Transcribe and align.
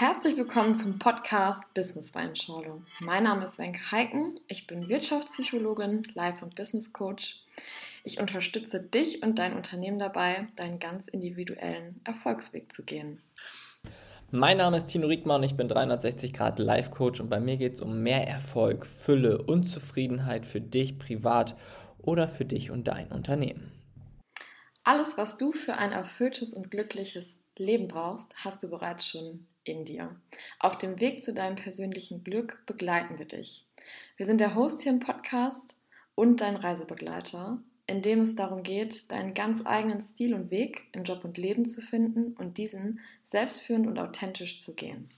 Herzlich 0.00 0.38
willkommen 0.38 0.74
zum 0.74 0.98
Podcast 0.98 1.74
Business 1.74 2.14
Weinschorle. 2.14 2.80
Mein 3.00 3.24
Name 3.24 3.44
ist 3.44 3.58
Wenke 3.58 3.92
Heiken. 3.92 4.40
Ich 4.48 4.66
bin 4.66 4.88
Wirtschaftspsychologin, 4.88 6.04
Life- 6.14 6.42
und 6.42 6.54
Business 6.54 6.94
Coach. 6.94 7.42
Ich 8.02 8.18
unterstütze 8.18 8.80
dich 8.80 9.22
und 9.22 9.38
dein 9.38 9.54
Unternehmen 9.54 9.98
dabei, 9.98 10.48
deinen 10.56 10.78
ganz 10.78 11.06
individuellen 11.06 12.00
Erfolgsweg 12.04 12.72
zu 12.72 12.86
gehen. 12.86 13.20
Mein 14.30 14.56
Name 14.56 14.78
ist 14.78 14.86
Tino 14.86 15.06
Riekmann, 15.06 15.42
ich 15.42 15.58
bin 15.58 15.68
360 15.68 16.32
Grad 16.32 16.58
Life 16.58 16.88
Coach 16.88 17.20
und 17.20 17.28
bei 17.28 17.38
mir 17.38 17.58
geht 17.58 17.74
es 17.74 17.80
um 17.80 18.02
mehr 18.02 18.26
Erfolg, 18.26 18.86
Fülle 18.86 19.42
und 19.42 19.64
Zufriedenheit 19.64 20.46
für 20.46 20.62
dich 20.62 20.98
privat 20.98 21.56
oder 21.98 22.26
für 22.26 22.46
dich 22.46 22.70
und 22.70 22.88
dein 22.88 23.12
Unternehmen. 23.12 23.70
Alles, 24.82 25.18
was 25.18 25.36
du 25.36 25.52
für 25.52 25.74
ein 25.74 25.92
erfülltes 25.92 26.54
und 26.54 26.70
glückliches 26.70 27.36
Leben 27.60 27.88
brauchst, 27.88 28.34
hast 28.44 28.62
du 28.62 28.70
bereits 28.70 29.06
schon 29.06 29.46
in 29.64 29.84
dir. 29.84 30.16
Auf 30.58 30.78
dem 30.78 30.98
Weg 30.98 31.22
zu 31.22 31.34
deinem 31.34 31.56
persönlichen 31.56 32.24
Glück 32.24 32.62
begleiten 32.66 33.18
wir 33.18 33.26
dich. 33.26 33.66
Wir 34.16 34.26
sind 34.26 34.40
der 34.40 34.54
Host 34.54 34.80
hier 34.82 34.92
im 34.92 35.00
Podcast 35.00 35.78
und 36.14 36.40
dein 36.40 36.56
Reisebegleiter, 36.56 37.62
in 37.86 38.02
dem 38.02 38.20
es 38.20 38.34
darum 38.34 38.62
geht, 38.62 39.10
deinen 39.12 39.34
ganz 39.34 39.62
eigenen 39.64 40.00
Stil 40.00 40.34
und 40.34 40.50
Weg 40.50 40.86
im 40.92 41.04
Job 41.04 41.24
und 41.24 41.38
Leben 41.38 41.64
zu 41.64 41.80
finden 41.82 42.34
und 42.34 42.58
diesen 42.58 43.00
selbstführend 43.24 43.86
und 43.86 43.98
authentisch 43.98 44.60
zu 44.62 44.74
gehen. 44.74 45.08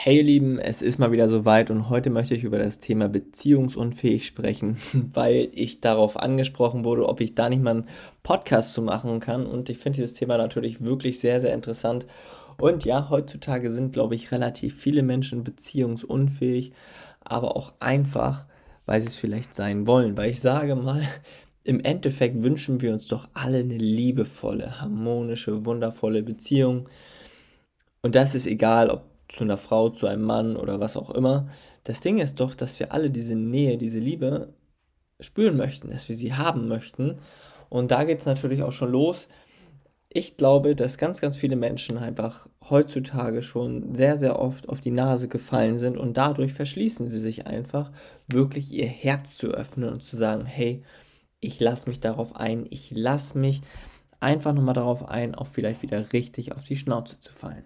Hey 0.00 0.18
ihr 0.18 0.22
Lieben, 0.22 0.60
es 0.60 0.80
ist 0.80 0.98
mal 1.00 1.10
wieder 1.10 1.28
soweit 1.28 1.72
und 1.72 1.90
heute 1.90 2.08
möchte 2.08 2.32
ich 2.32 2.44
über 2.44 2.56
das 2.56 2.78
Thema 2.78 3.08
beziehungsunfähig 3.08 4.28
sprechen, 4.28 4.76
weil 5.12 5.48
ich 5.52 5.80
darauf 5.80 6.16
angesprochen 6.16 6.84
wurde, 6.84 7.08
ob 7.08 7.20
ich 7.20 7.34
da 7.34 7.48
nicht 7.48 7.64
mal 7.64 7.70
einen 7.72 7.88
Podcast 8.22 8.74
zu 8.74 8.80
machen 8.80 9.18
kann 9.18 9.44
und 9.44 9.70
ich 9.70 9.78
finde 9.78 9.96
dieses 9.96 10.12
Thema 10.12 10.38
natürlich 10.38 10.84
wirklich 10.84 11.18
sehr, 11.18 11.40
sehr 11.40 11.52
interessant 11.52 12.06
und 12.60 12.84
ja, 12.84 13.10
heutzutage 13.10 13.72
sind, 13.72 13.92
glaube 13.92 14.14
ich, 14.14 14.30
relativ 14.30 14.76
viele 14.76 15.02
Menschen 15.02 15.42
beziehungsunfähig, 15.42 16.74
aber 17.18 17.56
auch 17.56 17.72
einfach, 17.80 18.46
weil 18.86 19.00
sie 19.00 19.08
es 19.08 19.16
vielleicht 19.16 19.52
sein 19.52 19.88
wollen. 19.88 20.16
Weil 20.16 20.30
ich 20.30 20.38
sage 20.38 20.76
mal, 20.76 21.02
im 21.64 21.80
Endeffekt 21.80 22.40
wünschen 22.44 22.82
wir 22.82 22.92
uns 22.92 23.08
doch 23.08 23.28
alle 23.34 23.58
eine 23.58 23.78
liebevolle, 23.78 24.80
harmonische, 24.80 25.66
wundervolle 25.66 26.22
Beziehung. 26.22 26.88
Und 28.00 28.14
das 28.14 28.36
ist 28.36 28.46
egal, 28.46 28.90
ob 28.90 29.07
zu 29.28 29.44
einer 29.44 29.58
Frau, 29.58 29.90
zu 29.90 30.06
einem 30.06 30.24
Mann 30.24 30.56
oder 30.56 30.80
was 30.80 30.96
auch 30.96 31.10
immer. 31.10 31.48
Das 31.84 32.00
Ding 32.00 32.18
ist 32.18 32.40
doch, 32.40 32.54
dass 32.54 32.80
wir 32.80 32.92
alle 32.92 33.10
diese 33.10 33.34
Nähe, 33.34 33.76
diese 33.76 33.98
Liebe 33.98 34.54
spüren 35.20 35.56
möchten, 35.56 35.90
dass 35.90 36.08
wir 36.08 36.16
sie 36.16 36.34
haben 36.34 36.68
möchten. 36.68 37.18
Und 37.68 37.90
da 37.90 38.04
geht 38.04 38.20
es 38.20 38.26
natürlich 38.26 38.62
auch 38.62 38.72
schon 38.72 38.90
los, 38.92 39.28
ich 40.10 40.38
glaube, 40.38 40.74
dass 40.74 40.96
ganz, 40.96 41.20
ganz 41.20 41.36
viele 41.36 41.56
Menschen 41.56 41.98
einfach 41.98 42.48
heutzutage 42.68 43.42
schon 43.42 43.94
sehr, 43.94 44.16
sehr 44.16 44.38
oft 44.38 44.68
auf 44.68 44.80
die 44.80 44.90
Nase 44.90 45.28
gefallen 45.28 45.76
sind 45.76 45.98
und 45.98 46.16
dadurch 46.16 46.54
verschließen 46.54 47.08
sie 47.08 47.20
sich 47.20 47.46
einfach, 47.46 47.92
wirklich 48.26 48.72
ihr 48.72 48.86
Herz 48.86 49.36
zu 49.36 49.48
öffnen 49.48 49.90
und 49.90 50.02
zu 50.02 50.16
sagen, 50.16 50.46
hey, 50.46 50.82
ich 51.40 51.60
lasse 51.60 51.88
mich 51.90 52.00
darauf 52.00 52.36
ein, 52.36 52.66
ich 52.70 52.90
lasse 52.90 53.38
mich 53.38 53.60
einfach 54.18 54.54
nochmal 54.54 54.74
darauf 54.74 55.06
ein, 55.06 55.34
auch 55.34 55.46
vielleicht 55.46 55.82
wieder 55.82 56.12
richtig 56.12 56.52
auf 56.52 56.64
die 56.64 56.76
Schnauze 56.76 57.20
zu 57.20 57.32
fallen. 57.32 57.64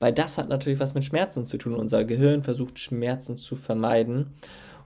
Weil 0.00 0.12
das 0.12 0.38
hat 0.38 0.48
natürlich 0.48 0.80
was 0.80 0.94
mit 0.94 1.04
Schmerzen 1.04 1.46
zu 1.46 1.58
tun. 1.58 1.74
Unser 1.74 2.04
Gehirn 2.04 2.42
versucht 2.42 2.78
Schmerzen 2.78 3.36
zu 3.36 3.56
vermeiden. 3.56 4.34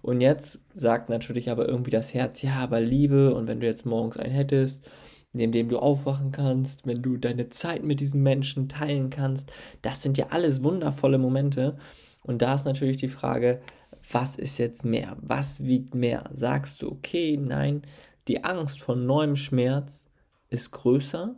Und 0.01 0.21
jetzt 0.21 0.65
sagt 0.75 1.09
natürlich 1.09 1.51
aber 1.51 1.69
irgendwie 1.69 1.91
das 1.91 2.15
Herz, 2.15 2.43
ja, 2.43 2.55
aber 2.55 2.81
Liebe 2.81 3.35
und 3.35 3.47
wenn 3.47 3.61
du 3.61 3.67
jetzt 3.67 3.87
morgens 3.87 4.17
einen 4.17 4.33
hättest 4.33 4.85
neben 5.33 5.53
dem 5.53 5.69
du 5.69 5.79
aufwachen 5.79 6.33
kannst, 6.33 6.87
wenn 6.87 7.03
du 7.03 7.17
deine 7.17 7.49
Zeit 7.49 7.83
mit 7.83 8.01
diesen 8.01 8.23
Menschen 8.23 8.69
teilen 8.69 9.11
kannst. 9.11 9.53
Das 9.81 10.03
sind 10.03 10.19
ja 10.19 10.27
alles 10.31 10.63
wundervolle 10.63 11.19
Momente. 11.19 11.79
Und 12.23 12.43
da 12.43 12.55
ist 12.55 12.67
natürlich 12.67 12.99
die 12.99 13.09
Frage, 13.09 13.61
was 14.11 14.37
ist 14.37 14.59
jetzt 14.59 14.85
mehr? 14.85 15.17
Was 15.21 15.65
wiegt 15.65 15.95
mehr? 15.95 16.31
Sagst 16.33 16.83
du, 16.83 16.91
okay, 16.91 17.37
nein, 17.37 17.83
die 18.29 18.45
Angst 18.45 18.83
vor 18.83 18.97
neuem 18.97 19.37
Schmerz 19.37 20.09
ist 20.51 20.71
größer? 20.71 21.35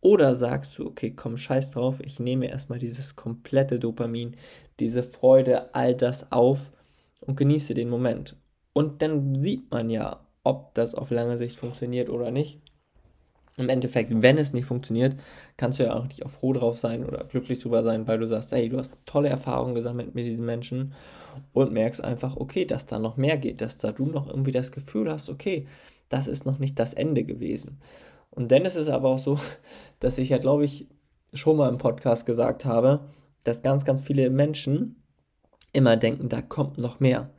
Oder 0.00 0.34
sagst 0.34 0.78
du, 0.78 0.86
okay, 0.86 1.12
komm, 1.14 1.36
scheiß 1.36 1.72
drauf, 1.72 2.00
ich 2.00 2.20
nehme 2.20 2.46
erstmal 2.46 2.78
dieses 2.78 3.16
komplette 3.16 3.78
Dopamin, 3.78 4.36
diese 4.78 5.02
Freude, 5.02 5.74
all 5.74 5.94
das 5.94 6.32
auf 6.32 6.72
und 7.20 7.36
genieße 7.36 7.74
den 7.74 7.90
Moment. 7.90 8.36
Und 8.72 9.02
dann 9.02 9.42
sieht 9.42 9.70
man 9.70 9.90
ja, 9.90 10.20
ob 10.42 10.74
das 10.74 10.94
auf 10.94 11.10
lange 11.10 11.36
Sicht 11.36 11.56
funktioniert 11.56 12.08
oder 12.08 12.30
nicht. 12.30 12.60
Im 13.56 13.68
Endeffekt, 13.68 14.10
wenn 14.10 14.38
es 14.38 14.54
nicht 14.54 14.64
funktioniert, 14.64 15.16
kannst 15.58 15.78
du 15.78 15.82
ja 15.82 15.94
auch 15.94 16.06
nicht 16.06 16.24
auch 16.24 16.30
froh 16.30 16.54
drauf 16.54 16.78
sein 16.78 17.04
oder 17.04 17.24
glücklich 17.24 17.58
drüber 17.58 17.82
sein, 17.82 18.06
weil 18.08 18.18
du 18.18 18.26
sagst, 18.26 18.52
hey, 18.52 18.70
du 18.70 18.78
hast 18.78 18.96
tolle 19.04 19.28
Erfahrungen 19.28 19.74
gesammelt 19.74 20.14
mit 20.14 20.24
diesen 20.24 20.46
Menschen 20.46 20.94
und 21.52 21.72
merkst 21.72 22.02
einfach, 22.02 22.38
okay, 22.38 22.64
dass 22.64 22.86
da 22.86 22.98
noch 22.98 23.18
mehr 23.18 23.36
geht, 23.36 23.60
dass 23.60 23.76
da 23.76 23.92
du 23.92 24.06
noch 24.06 24.28
irgendwie 24.28 24.52
das 24.52 24.72
Gefühl 24.72 25.12
hast, 25.12 25.28
okay, 25.28 25.66
das 26.08 26.26
ist 26.26 26.46
noch 26.46 26.58
nicht 26.58 26.78
das 26.78 26.94
Ende 26.94 27.22
gewesen. 27.24 27.78
Und 28.30 28.52
dann 28.52 28.64
ist 28.64 28.76
es 28.76 28.88
aber 28.88 29.08
auch 29.08 29.18
so, 29.18 29.38
dass 30.00 30.18
ich 30.18 30.30
ja, 30.30 30.38
glaube 30.38 30.64
ich, 30.64 30.88
schon 31.32 31.56
mal 31.56 31.68
im 31.68 31.78
Podcast 31.78 32.26
gesagt 32.26 32.64
habe, 32.64 33.00
dass 33.44 33.62
ganz, 33.62 33.84
ganz 33.84 34.00
viele 34.00 34.30
Menschen 34.30 34.96
immer 35.72 35.96
denken, 35.96 36.28
da 36.28 36.42
kommt 36.42 36.78
noch 36.78 37.00
mehr. 37.00 37.30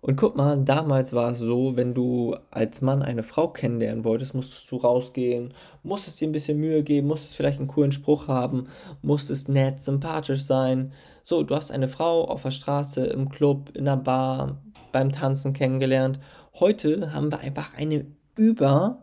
Und 0.00 0.16
guck 0.16 0.36
mal, 0.36 0.56
damals 0.56 1.12
war 1.12 1.30
es 1.30 1.38
so, 1.38 1.76
wenn 1.76 1.94
du 1.94 2.34
als 2.50 2.80
Mann 2.80 3.02
eine 3.02 3.22
Frau 3.22 3.46
kennenlernen 3.48 4.04
wolltest, 4.04 4.34
musstest 4.34 4.68
du 4.72 4.78
rausgehen, 4.78 5.54
musstest 5.84 6.20
dir 6.20 6.28
ein 6.28 6.32
bisschen 6.32 6.58
Mühe 6.58 6.82
geben, 6.82 7.06
musstest 7.06 7.36
vielleicht 7.36 7.60
einen 7.60 7.68
coolen 7.68 7.92
Spruch 7.92 8.26
haben, 8.26 8.66
musstest 9.00 9.48
nett, 9.48 9.80
sympathisch 9.80 10.42
sein. 10.42 10.92
So, 11.22 11.44
du 11.44 11.54
hast 11.54 11.70
eine 11.70 11.88
Frau 11.88 12.26
auf 12.26 12.42
der 12.42 12.50
Straße, 12.50 13.04
im 13.04 13.28
Club, 13.28 13.70
in 13.76 13.84
der 13.84 13.96
Bar, 13.96 14.60
beim 14.90 15.12
Tanzen 15.12 15.52
kennengelernt. 15.52 16.18
Heute 16.58 17.12
haben 17.12 17.30
wir 17.30 17.38
einfach 17.38 17.74
eine 17.74 18.04
Über, 18.36 19.01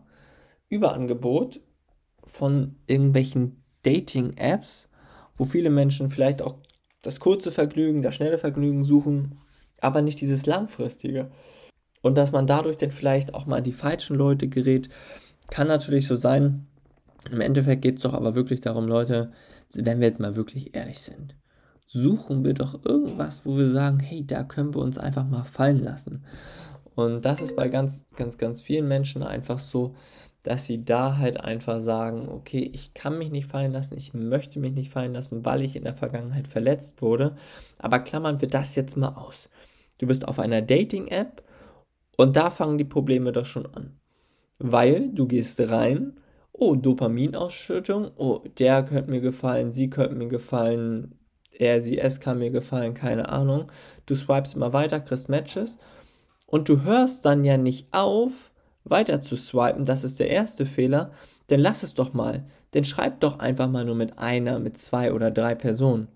Überangebot 0.70 1.60
von 2.24 2.76
irgendwelchen 2.86 3.62
Dating-Apps, 3.82 4.88
wo 5.36 5.44
viele 5.44 5.68
Menschen 5.68 6.08
vielleicht 6.08 6.40
auch 6.40 6.56
das 7.02 7.20
kurze 7.20 7.52
Vergnügen, 7.52 8.02
das 8.02 8.14
schnelle 8.14 8.38
Vergnügen 8.38 8.84
suchen 8.84 9.38
aber 9.80 10.02
nicht 10.02 10.20
dieses 10.20 10.46
langfristige. 10.46 11.30
Und 12.02 12.16
dass 12.16 12.32
man 12.32 12.46
dadurch 12.46 12.76
dann 12.76 12.90
vielleicht 12.90 13.34
auch 13.34 13.46
mal 13.46 13.58
an 13.58 13.64
die 13.64 13.72
falschen 13.72 14.16
Leute 14.16 14.48
gerät, 14.48 14.88
kann 15.50 15.66
natürlich 15.66 16.06
so 16.06 16.16
sein. 16.16 16.66
Im 17.30 17.40
Endeffekt 17.40 17.82
geht 17.82 17.96
es 17.96 18.02
doch 18.02 18.14
aber 18.14 18.34
wirklich 18.34 18.60
darum, 18.60 18.86
Leute, 18.86 19.32
wenn 19.74 20.00
wir 20.00 20.06
jetzt 20.06 20.20
mal 20.20 20.36
wirklich 20.36 20.74
ehrlich 20.74 21.00
sind, 21.00 21.36
suchen 21.86 22.44
wir 22.44 22.54
doch 22.54 22.84
irgendwas, 22.84 23.44
wo 23.44 23.56
wir 23.56 23.68
sagen, 23.68 24.00
hey, 24.00 24.26
da 24.26 24.44
können 24.44 24.74
wir 24.74 24.80
uns 24.80 24.96
einfach 24.96 25.26
mal 25.26 25.44
fallen 25.44 25.82
lassen. 25.82 26.24
Und 26.94 27.24
das 27.24 27.40
ist 27.42 27.56
bei 27.56 27.68
ganz, 27.68 28.06
ganz, 28.16 28.38
ganz 28.38 28.62
vielen 28.62 28.88
Menschen 28.88 29.22
einfach 29.22 29.58
so, 29.58 29.94
dass 30.42 30.64
sie 30.64 30.84
da 30.84 31.18
halt 31.18 31.40
einfach 31.40 31.80
sagen, 31.80 32.28
okay, 32.28 32.70
ich 32.72 32.94
kann 32.94 33.18
mich 33.18 33.30
nicht 33.30 33.46
fallen 33.46 33.72
lassen, 33.72 33.96
ich 33.96 34.14
möchte 34.14 34.58
mich 34.58 34.72
nicht 34.72 34.92
fallen 34.92 35.12
lassen, 35.12 35.44
weil 35.44 35.62
ich 35.62 35.76
in 35.76 35.84
der 35.84 35.94
Vergangenheit 35.94 36.48
verletzt 36.48 37.02
wurde. 37.02 37.36
Aber 37.78 37.98
klammern 37.98 38.40
wir 38.40 38.48
das 38.48 38.74
jetzt 38.74 38.96
mal 38.96 39.14
aus. 39.14 39.48
Du 39.98 40.06
bist 40.06 40.26
auf 40.26 40.38
einer 40.38 40.62
Dating-App 40.62 41.42
und 42.16 42.36
da 42.36 42.50
fangen 42.50 42.78
die 42.78 42.84
Probleme 42.84 43.32
doch 43.32 43.44
schon 43.44 43.66
an. 43.74 43.98
Weil 44.58 45.10
du 45.10 45.26
gehst 45.26 45.60
rein, 45.70 46.18
oh, 46.52 46.74
Dopaminausschüttung, 46.74 48.10
oh, 48.16 48.40
der 48.58 48.82
könnte 48.84 49.10
mir 49.10 49.20
gefallen, 49.20 49.72
sie 49.72 49.90
könnte 49.90 50.14
mir 50.14 50.28
gefallen, 50.28 51.18
er, 51.52 51.82
sie, 51.82 51.98
es 51.98 52.20
kann 52.20 52.38
mir 52.38 52.50
gefallen, 52.50 52.94
keine 52.94 53.28
Ahnung. 53.28 53.70
Du 54.06 54.14
swipest 54.14 54.54
immer 54.54 54.72
weiter, 54.72 55.00
kriegst 55.00 55.28
Matches 55.28 55.78
und 56.46 56.68
du 56.68 56.82
hörst 56.82 57.26
dann 57.26 57.44
ja 57.44 57.56
nicht 57.58 57.88
auf, 57.92 58.49
weiter 58.84 59.22
zu 59.22 59.36
swipen, 59.36 59.84
das 59.84 60.04
ist 60.04 60.20
der 60.20 60.30
erste 60.30 60.66
Fehler, 60.66 61.12
dann 61.48 61.60
lass 61.60 61.82
es 61.82 61.94
doch 61.94 62.12
mal. 62.12 62.44
Dann 62.72 62.84
schreib 62.84 63.20
doch 63.20 63.38
einfach 63.38 63.68
mal 63.68 63.84
nur 63.84 63.96
mit 63.96 64.18
einer, 64.18 64.58
mit 64.58 64.78
zwei 64.78 65.12
oder 65.12 65.30
drei 65.30 65.54
Personen. 65.54 66.08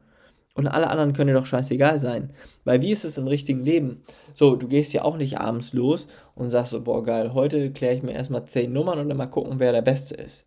Und 0.54 0.68
alle 0.68 0.88
anderen 0.88 1.12
können 1.12 1.28
dir 1.28 1.40
doch 1.40 1.46
scheißegal 1.46 1.98
sein. 1.98 2.32
Weil 2.64 2.80
wie 2.80 2.92
ist 2.92 3.04
es 3.04 3.18
im 3.18 3.26
richtigen 3.26 3.64
Leben? 3.64 4.04
So, 4.34 4.54
du 4.54 4.68
gehst 4.68 4.92
ja 4.92 5.02
auch 5.02 5.16
nicht 5.16 5.38
abends 5.38 5.72
los 5.72 6.06
und 6.36 6.48
sagst 6.48 6.70
so, 6.70 6.82
boah 6.82 7.02
geil, 7.02 7.34
heute 7.34 7.72
kläre 7.72 7.94
ich 7.94 8.02
mir 8.02 8.12
erstmal 8.12 8.46
zehn 8.46 8.72
Nummern 8.72 9.00
und 9.00 9.08
dann 9.08 9.18
mal 9.18 9.26
gucken, 9.26 9.58
wer 9.58 9.72
der 9.72 9.82
Beste 9.82 10.14
ist. 10.14 10.46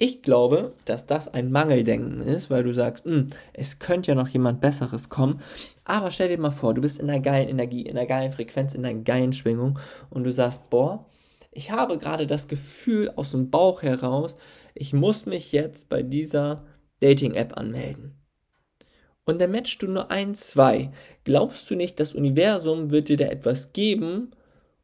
Ich 0.00 0.22
glaube, 0.22 0.74
dass 0.84 1.06
das 1.06 1.32
ein 1.34 1.50
Mangeldenken 1.50 2.20
ist, 2.20 2.50
weil 2.50 2.62
du 2.62 2.72
sagst, 2.72 3.04
hm, 3.04 3.28
es 3.52 3.80
könnte 3.80 4.12
ja 4.12 4.14
noch 4.14 4.28
jemand 4.28 4.60
Besseres 4.60 5.08
kommen. 5.08 5.40
Aber 5.84 6.10
stell 6.10 6.28
dir 6.28 6.38
mal 6.38 6.52
vor, 6.52 6.74
du 6.74 6.82
bist 6.82 7.00
in 7.00 7.10
einer 7.10 7.20
geilen 7.20 7.48
Energie, 7.48 7.82
in 7.82 7.96
einer 7.96 8.06
geilen 8.06 8.30
Frequenz, 8.30 8.74
in 8.74 8.84
einer 8.84 9.00
geilen 9.00 9.32
Schwingung 9.32 9.78
und 10.10 10.24
du 10.24 10.32
sagst, 10.32 10.70
boah, 10.70 11.06
ich 11.50 11.70
habe 11.70 11.98
gerade 11.98 12.26
das 12.26 12.48
Gefühl 12.48 13.10
aus 13.16 13.32
dem 13.32 13.50
Bauch 13.50 13.82
heraus, 13.82 14.36
ich 14.74 14.92
muss 14.92 15.26
mich 15.26 15.52
jetzt 15.52 15.88
bei 15.88 16.02
dieser 16.02 16.66
Dating-App 17.00 17.56
anmelden 17.56 18.18
und 19.28 19.42
dann 19.42 19.50
matchst 19.50 19.82
du 19.82 19.88
nur 19.88 20.10
ein, 20.10 20.34
zwei. 20.34 20.90
Glaubst 21.24 21.70
du 21.70 21.76
nicht, 21.76 22.00
das 22.00 22.14
Universum 22.14 22.90
wird 22.90 23.10
dir 23.10 23.18
da 23.18 23.26
etwas 23.26 23.74
geben, 23.74 24.30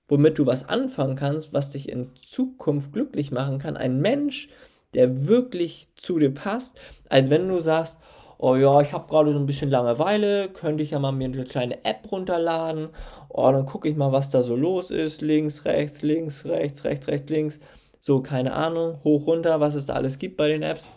womit 0.07 0.39
du 0.39 0.45
was 0.45 0.69
anfangen 0.69 1.17
kannst, 1.17 1.55
was 1.55 1.71
dich 1.71 1.89
in 1.89 2.11
Zukunft 2.17 2.93
glücklich 2.93 3.31
machen 3.31 3.59
kann? 3.59 3.79
Ein 3.79 4.03
Mensch, 4.03 4.51
der 4.93 5.29
wirklich 5.29 5.89
zu 5.97 6.19
dir 6.19 6.35
passt, 6.35 6.79
als 7.09 7.31
wenn 7.31 7.49
du 7.49 7.61
sagst, 7.61 8.01
oh 8.39 8.57
ja, 8.57 8.81
ich 8.81 8.93
habe 8.93 9.09
gerade 9.09 9.33
so 9.33 9.39
ein 9.39 9.47
bisschen 9.47 9.71
Langeweile, 9.71 10.49
könnte 10.49 10.83
ich 10.83 10.91
ja 10.91 10.99
mal 10.99 11.13
mir 11.13 11.27
eine 11.27 11.45
kleine 11.45 11.85
App 11.85 12.11
runterladen. 12.11 12.89
Oh, 13.29 13.51
dann 13.51 13.67
gucke 13.67 13.89
ich 13.89 13.97
mal, 13.97 14.13
was 14.13 14.31
da 14.31 14.43
so 14.43 14.57
los 14.57 14.91
ist. 14.91 15.21
Links, 15.21 15.65
rechts, 15.65 16.03
links, 16.03 16.45
rechts, 16.45 16.85
rechts, 16.85 17.09
rechts, 17.09 17.31
links. 17.31 17.61
So, 18.01 18.21
keine 18.21 18.53
Ahnung, 18.55 18.99
hoch, 19.03 19.27
runter, 19.27 19.61
was 19.61 19.75
es 19.75 19.87
da 19.87 19.95
alles 19.95 20.19
gibt 20.19 20.37
bei 20.37 20.49
den 20.49 20.63
Apps. 20.63 20.91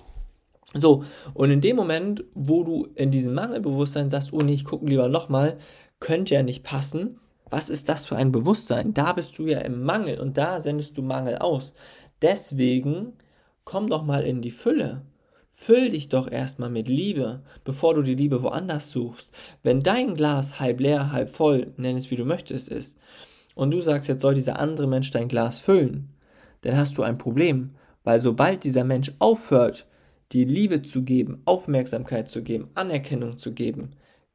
So, 0.73 1.03
und 1.33 1.49
in 1.51 1.61
dem 1.61 1.75
Moment, 1.75 2.23
wo 2.33 2.63
du 2.63 2.87
in 2.95 3.11
diesem 3.11 3.33
Mangelbewusstsein 3.33 4.09
sagst, 4.09 4.33
oh 4.33 4.41
nee, 4.41 4.53
ich 4.53 4.65
gucke 4.65 4.85
lieber 4.85 5.07
nochmal, 5.07 5.57
könnte 5.99 6.35
ja 6.35 6.43
nicht 6.43 6.63
passen. 6.63 7.19
Was 7.49 7.69
ist 7.69 7.87
das 7.87 8.05
für 8.05 8.17
ein 8.17 8.31
Bewusstsein? 8.33 8.93
Da 8.93 9.13
bist 9.13 9.39
du 9.39 9.47
ja 9.47 9.59
im 9.59 9.83
Mangel 9.83 10.19
und 10.19 10.37
da 10.37 10.59
sendest 10.59 10.97
du 10.97 11.01
Mangel 11.01 11.37
aus. 11.37 11.73
Deswegen 12.21 13.13
komm 13.63 13.89
doch 13.89 14.03
mal 14.03 14.23
in 14.23 14.41
die 14.41 14.51
Fülle. 14.51 15.01
Füll 15.59 15.89
dich 15.89 16.07
doch 16.07 16.31
erstmal 16.31 16.69
mit 16.69 16.87
Liebe, 16.87 17.41
bevor 17.63 17.95
du 17.95 18.03
die 18.03 18.13
Liebe 18.13 18.43
woanders 18.43 18.91
suchst. 18.91 19.31
Wenn 19.63 19.81
dein 19.81 20.13
Glas 20.13 20.59
halb 20.59 20.79
leer, 20.79 21.11
halb 21.11 21.31
voll, 21.31 21.73
nenn 21.77 21.97
es 21.97 22.11
wie 22.11 22.15
du 22.15 22.25
möchtest, 22.25 22.69
ist, 22.69 22.95
und 23.55 23.71
du 23.71 23.81
sagst, 23.81 24.07
jetzt 24.07 24.21
soll 24.21 24.35
dieser 24.35 24.59
andere 24.59 24.87
Mensch 24.87 25.09
dein 25.09 25.27
Glas 25.27 25.59
füllen, 25.59 26.09
dann 26.61 26.77
hast 26.77 26.97
du 26.97 27.01
ein 27.01 27.17
Problem, 27.17 27.71
weil 28.03 28.21
sobald 28.21 28.63
dieser 28.63 28.83
Mensch 28.83 29.11
aufhört, 29.17 29.87
die 30.31 30.45
Liebe 30.45 30.83
zu 30.83 31.01
geben, 31.01 31.41
Aufmerksamkeit 31.45 32.29
zu 32.29 32.43
geben, 32.43 32.69
Anerkennung 32.75 33.39
zu 33.39 33.51
geben, 33.51 33.93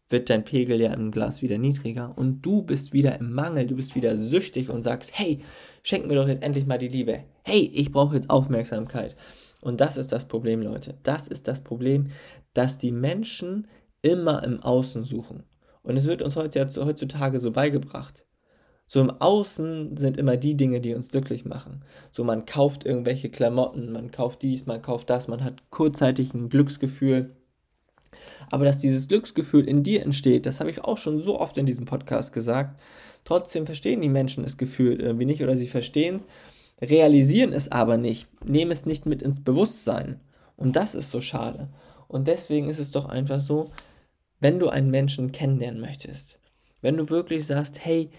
wird 0.09 0.29
dein 0.29 0.45
Pegel 0.45 0.81
ja 0.81 0.93
im 0.93 1.13
Glas 1.13 1.41
wieder 1.41 1.57
niedriger 1.57 2.13
und 2.19 2.43
du 2.43 2.63
bist 2.63 2.93
wieder 2.93 3.19
im 3.21 3.33
Mangel, 3.33 3.69
du 3.69 3.77
bist 3.77 3.95
wieder 3.95 4.17
süchtig 4.17 4.69
und 4.69 4.83
sagst, 4.83 5.13
hey, 5.15 5.39
schenk 5.85 6.05
mir 6.09 6.17
doch 6.17 6.27
jetzt 6.27 6.43
endlich 6.43 6.67
mal 6.67 6.79
die 6.79 6.89
Liebe. 6.89 7.21
Hey, 7.45 7.71
ich 7.73 7.93
brauche 7.93 8.17
jetzt 8.17 8.29
Aufmerksamkeit. 8.29 9.15
Und 9.63 9.81
das 9.81 9.97
ist 9.97 10.13
das 10.13 10.27
Problem, 10.27 10.61
Leute. 10.61 10.99
Das 11.05 11.29
ist 11.29 11.49
das 11.49 11.63
Problem, 11.63 12.09
dass 12.53 12.79
die 12.79 12.93
Menschen 12.93 13.69
immer 14.03 14.43
im 14.43 14.61
Außen 14.61 15.05
suchen. 15.05 15.45
Und 15.83 15.97
es 15.97 16.05
wird 16.05 16.21
uns 16.21 16.37
heutzutage 16.37 17.39
so 17.39 17.53
beigebracht. 17.53 18.27
So 18.87 19.01
im 19.01 19.11
Außen 19.11 19.97
sind 19.97 20.17
immer 20.17 20.37
die 20.37 20.57
Dinge, 20.57 20.81
die 20.81 20.95
uns 20.95 21.09
glücklich 21.09 21.45
machen. 21.45 21.85
So 22.11 22.25
man 22.25 22.45
kauft 22.45 22.85
irgendwelche 22.85 23.31
Klamotten, 23.31 23.93
man 23.93 24.11
kauft 24.11 24.43
dies, 24.43 24.67
man 24.67 24.83
kauft 24.83 25.09
das, 25.09 25.29
man 25.29 25.45
hat 25.45 25.71
kurzzeitig 25.71 26.35
ein 26.35 26.49
Glücksgefühl. 26.49 27.37
Aber 28.51 28.65
dass 28.65 28.81
dieses 28.81 29.09
Glücksgefühl 29.09 29.67
in 29.67 29.85
dir 29.85 30.03
entsteht, 30.03 30.45
das 30.45 30.61
habe 30.61 30.71
ich 30.71 30.83
auch 30.85 30.99
schon 30.99 31.21
so 31.21 31.39
oft 31.39 31.57
in 31.57 31.67
diesem 31.67 31.87
Podcast 31.87 32.33
gesagt. 32.33 32.81
Trotzdem 33.25 33.65
verstehen 33.65 34.01
die 34.01 34.09
Menschen 34.09 34.43
das 34.43 34.59
Gefühl 34.59 35.01
irgendwie 35.01 35.25
nicht 35.25 35.43
oder 35.43 35.57
sie 35.57 35.69
verstehen 35.69 36.17
es, 36.17 36.27
realisieren 36.83 37.53
es 37.53 37.71
aber 37.71 37.97
nicht, 37.97 38.29
nehmen 38.45 38.73
es 38.73 38.87
nicht 38.87 39.07
mit 39.07 39.23
ins 39.23 39.43
Bewusstsein. 39.43 40.21
Und 40.57 40.77
das 40.77 40.95
ist 40.95 41.11
so 41.11 41.21
schade. 41.21 41.69
Und 42.09 42.29
deswegen 42.29 42.69
ist 42.69 42.79
es 42.79 42.91
doch 42.91 43.07
einfach 43.07 43.41
so, 43.41 43.71
wenn 44.41 44.59
du 44.59 44.69
einen 44.69 44.91
Menschen 44.91 45.33
kennenlernen 45.33 45.81
möchtest, 45.81 46.39
wenn 46.81 46.97
du 46.97 47.09
wirklich 47.09 47.47
sagst, 47.47 47.85
hey, 47.85 48.11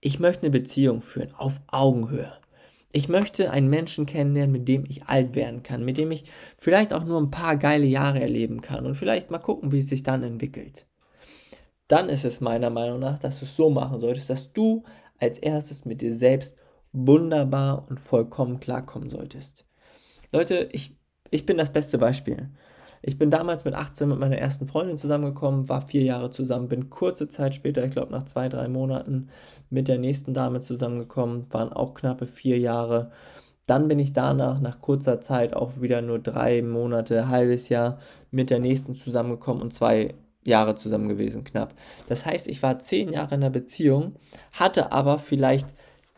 ich 0.00 0.18
möchte 0.18 0.44
eine 0.44 0.50
Beziehung 0.50 1.02
führen 1.02 1.34
auf 1.34 1.60
Augenhöhe. 1.66 2.32
Ich 2.92 3.08
möchte 3.08 3.50
einen 3.50 3.68
Menschen 3.68 4.06
kennenlernen, 4.06 4.52
mit 4.52 4.66
dem 4.66 4.84
ich 4.88 5.04
alt 5.04 5.34
werden 5.34 5.62
kann, 5.62 5.84
mit 5.84 5.98
dem 5.98 6.10
ich 6.10 6.24
vielleicht 6.56 6.92
auch 6.92 7.04
nur 7.04 7.20
ein 7.20 7.30
paar 7.30 7.56
geile 7.56 7.84
Jahre 7.84 8.20
erleben 8.20 8.62
kann 8.62 8.86
und 8.86 8.94
vielleicht 8.96 9.30
mal 9.30 9.38
gucken, 9.38 9.70
wie 9.70 9.78
es 9.78 9.88
sich 9.88 10.02
dann 10.02 10.22
entwickelt. 10.22 10.86
Dann 11.86 12.08
ist 12.08 12.24
es 12.24 12.40
meiner 12.40 12.70
Meinung 12.70 12.98
nach, 12.98 13.18
dass 13.18 13.38
du 13.40 13.44
es 13.44 13.54
so 13.54 13.68
machen 13.70 14.00
solltest, 14.00 14.30
dass 14.30 14.52
du 14.52 14.82
als 15.18 15.38
erstes 15.38 15.84
mit 15.84 16.00
dir 16.00 16.14
selbst 16.14 16.56
wunderbar 16.92 17.86
und 17.88 18.00
vollkommen 18.00 18.60
klarkommen 18.60 19.10
solltest. 19.10 19.64
Leute, 20.32 20.68
ich, 20.72 20.96
ich 21.30 21.46
bin 21.46 21.56
das 21.56 21.72
beste 21.72 21.98
Beispiel. 21.98 22.50
Ich 23.02 23.16
bin 23.16 23.30
damals 23.30 23.64
mit 23.64 23.74
18 23.74 24.08
mit 24.08 24.18
meiner 24.18 24.36
ersten 24.36 24.66
Freundin 24.66 24.98
zusammengekommen, 24.98 25.70
war 25.70 25.80
vier 25.80 26.02
Jahre 26.02 26.30
zusammen, 26.30 26.68
bin 26.68 26.90
kurze 26.90 27.28
Zeit 27.28 27.54
später, 27.54 27.82
ich 27.84 27.92
glaube 27.92 28.12
nach 28.12 28.24
zwei, 28.24 28.48
drei 28.50 28.68
Monaten, 28.68 29.28
mit 29.70 29.88
der 29.88 29.98
nächsten 29.98 30.34
Dame 30.34 30.60
zusammengekommen, 30.60 31.46
waren 31.50 31.72
auch 31.72 31.94
knappe 31.94 32.26
vier 32.26 32.58
Jahre. 32.58 33.10
Dann 33.66 33.88
bin 33.88 33.98
ich 33.98 34.12
danach, 34.12 34.60
nach 34.60 34.80
kurzer 34.80 35.20
Zeit, 35.20 35.54
auch 35.54 35.80
wieder 35.80 36.02
nur 36.02 36.18
drei 36.18 36.60
Monate, 36.60 37.28
halbes 37.28 37.70
Jahr 37.70 37.98
mit 38.30 38.50
der 38.50 38.58
nächsten 38.58 38.94
zusammengekommen 38.94 39.62
und 39.62 39.72
zwei 39.72 40.14
Jahre 40.44 40.74
zusammen 40.74 41.08
gewesen, 41.08 41.44
knapp. 41.44 41.74
Das 42.08 42.26
heißt, 42.26 42.48
ich 42.48 42.62
war 42.62 42.78
zehn 42.78 43.12
Jahre 43.12 43.34
in 43.34 43.42
einer 43.42 43.50
Beziehung, 43.50 44.16
hatte 44.52 44.92
aber 44.92 45.18
vielleicht 45.18 45.68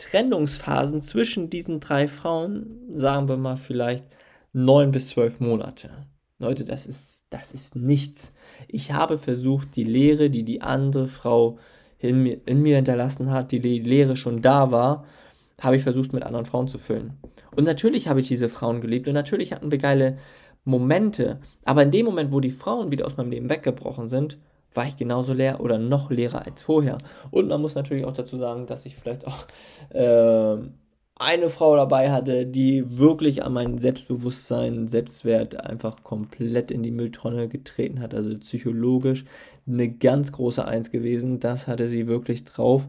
Trennungsphasen 0.04 1.02
zwischen 1.02 1.50
diesen 1.50 1.80
drei 1.80 2.08
Frauen, 2.08 2.80
sagen 2.94 3.28
wir 3.28 3.36
mal 3.36 3.56
vielleicht 3.56 4.04
neun 4.52 4.90
bis 4.90 5.08
zwölf 5.08 5.40
Monate. 5.40 5.90
Leute, 6.38 6.64
das 6.64 6.86
ist, 6.86 7.26
das 7.30 7.52
ist 7.52 7.76
nichts. 7.76 8.32
Ich 8.68 8.92
habe 8.92 9.16
versucht, 9.16 9.76
die 9.76 9.84
Lehre, 9.84 10.28
die 10.28 10.44
die 10.44 10.60
andere 10.60 11.06
Frau 11.06 11.58
in 11.98 12.22
mir, 12.22 12.40
in 12.46 12.60
mir 12.60 12.76
hinterlassen 12.76 13.30
hat, 13.30 13.52
die 13.52 13.58
Lehre 13.58 14.16
schon 14.16 14.42
da 14.42 14.70
war, 14.70 15.04
habe 15.60 15.76
ich 15.76 15.82
versucht, 15.82 16.12
mit 16.12 16.24
anderen 16.24 16.46
Frauen 16.46 16.66
zu 16.66 16.78
füllen. 16.78 17.12
Und 17.54 17.64
natürlich 17.64 18.08
habe 18.08 18.20
ich 18.20 18.28
diese 18.28 18.48
Frauen 18.48 18.80
geliebt 18.80 19.06
und 19.06 19.14
natürlich 19.14 19.52
hatten 19.52 19.70
wir 19.70 19.78
geile 19.78 20.16
Momente. 20.64 21.40
Aber 21.64 21.84
in 21.84 21.92
dem 21.92 22.06
Moment, 22.06 22.32
wo 22.32 22.40
die 22.40 22.50
Frauen 22.50 22.90
wieder 22.90 23.06
aus 23.06 23.16
meinem 23.16 23.30
Leben 23.30 23.48
weggebrochen 23.48 24.08
sind, 24.08 24.38
war 24.74 24.86
ich 24.86 24.96
genauso 24.96 25.32
leer 25.32 25.60
oder 25.60 25.78
noch 25.78 26.10
leerer 26.10 26.46
als 26.46 26.62
vorher. 26.62 26.98
Und 27.30 27.48
man 27.48 27.60
muss 27.60 27.74
natürlich 27.74 28.04
auch 28.04 28.14
dazu 28.14 28.36
sagen, 28.36 28.66
dass 28.66 28.86
ich 28.86 28.96
vielleicht 28.96 29.26
auch 29.26 29.46
äh, 29.90 30.56
eine 31.22 31.48
Frau 31.48 31.76
dabei 31.76 32.10
hatte, 32.10 32.46
die 32.46 32.98
wirklich 32.98 33.44
an 33.44 33.52
mein 33.52 33.78
Selbstbewusstsein, 33.78 34.88
Selbstwert 34.88 35.60
einfach 35.64 36.02
komplett 36.02 36.70
in 36.70 36.82
die 36.82 36.90
Mülltonne 36.90 37.48
getreten 37.48 38.00
hat. 38.00 38.14
Also 38.14 38.36
psychologisch 38.38 39.24
eine 39.66 39.88
ganz 39.90 40.32
große 40.32 40.64
Eins 40.66 40.90
gewesen. 40.90 41.38
Das 41.38 41.68
hatte 41.68 41.88
sie 41.88 42.08
wirklich 42.08 42.44
drauf. 42.44 42.86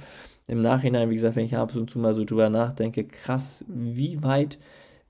Im 0.47 0.59
Nachhinein, 0.59 1.09
wie 1.09 1.15
gesagt, 1.15 1.35
wenn 1.35 1.45
ich 1.45 1.55
ab 1.55 1.75
und 1.75 1.89
zu 1.89 1.99
mal 1.99 2.13
so 2.13 2.25
drüber 2.25 2.49
nachdenke, 2.49 3.05
krass, 3.05 3.63
wie 3.67 4.23
weit 4.23 4.57